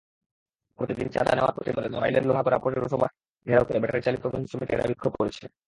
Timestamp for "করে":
3.67-3.79